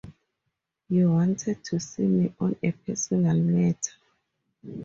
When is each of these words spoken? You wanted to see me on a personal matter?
You 0.89 1.11
wanted 1.11 1.63
to 1.65 1.79
see 1.79 2.07
me 2.07 2.33
on 2.39 2.55
a 2.63 2.71
personal 2.71 3.35
matter? 3.39 3.91